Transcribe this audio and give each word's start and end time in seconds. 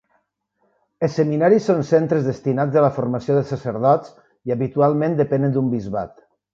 Els 1.07 1.17
seminaris 1.19 1.67
són 1.71 1.85
centres 1.91 2.25
destinats 2.31 2.79
a 2.81 2.85
la 2.87 2.91
formació 2.97 3.39
de 3.39 3.47
sacerdots, 3.53 4.19
i 4.51 4.59
habitualment 4.61 5.23
depenen 5.25 5.59
d'un 5.59 5.75
bisbat. 5.79 6.23